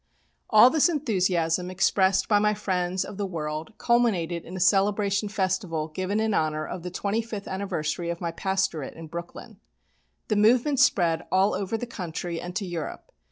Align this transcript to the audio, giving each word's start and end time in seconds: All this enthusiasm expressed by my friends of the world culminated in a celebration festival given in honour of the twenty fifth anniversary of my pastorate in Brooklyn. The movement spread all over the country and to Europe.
All 0.49 0.71
this 0.71 0.89
enthusiasm 0.89 1.69
expressed 1.69 2.27
by 2.27 2.39
my 2.39 2.55
friends 2.55 3.05
of 3.05 3.17
the 3.17 3.25
world 3.27 3.73
culminated 3.77 4.43
in 4.45 4.57
a 4.57 4.59
celebration 4.59 5.29
festival 5.29 5.89
given 5.89 6.19
in 6.19 6.33
honour 6.33 6.65
of 6.65 6.81
the 6.81 6.89
twenty 6.89 7.21
fifth 7.21 7.47
anniversary 7.47 8.09
of 8.09 8.19
my 8.19 8.31
pastorate 8.31 8.95
in 8.95 9.05
Brooklyn. 9.05 9.59
The 10.27 10.37
movement 10.37 10.79
spread 10.79 11.27
all 11.31 11.53
over 11.53 11.77
the 11.77 11.85
country 11.85 12.41
and 12.41 12.55
to 12.55 12.65
Europe. 12.65 13.11